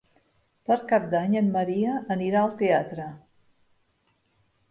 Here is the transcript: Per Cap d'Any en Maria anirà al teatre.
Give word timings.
Per 0.69 0.75
Cap 0.91 1.03
d'Any 1.09 1.35
en 1.41 1.51
Maria 1.57 1.99
anirà 2.15 2.41
al 2.47 2.55
teatre. 2.61 3.05